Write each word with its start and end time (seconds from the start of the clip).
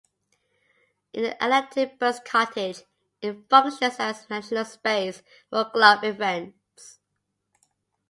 In 1.13 1.21
the 1.21 1.43
Atlanta 1.43 1.85
Burns 1.99 2.21
Cottage 2.25 2.81
it 3.21 3.37
functions 3.47 3.97
as 3.99 4.25
additional 4.25 4.65
space 4.65 5.21
for 5.51 5.65
club 5.69 6.03
events. 6.03 6.97